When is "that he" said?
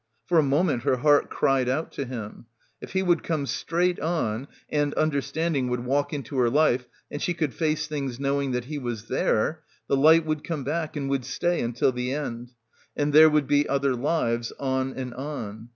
8.53-8.79